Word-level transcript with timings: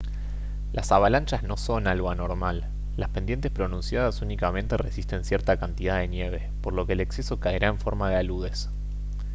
las 0.73 0.91
avalanchas 0.91 1.43
no 1.43 1.57
son 1.57 1.85
algo 1.85 2.09
anormal 2.09 2.67
las 2.97 3.09
pendientes 3.09 3.51
pronunciadas 3.51 4.23
únicamente 4.23 4.75
resisten 4.75 5.23
cierta 5.23 5.57
cantidad 5.59 5.99
de 5.99 6.07
nieve 6.07 6.49
por 6.61 6.73
lo 6.73 6.87
que 6.87 6.93
el 6.93 7.01
exceso 7.01 7.39
caerá 7.39 7.67
en 7.67 7.77
forma 7.77 8.09
de 8.09 8.15
aludes 8.15 8.67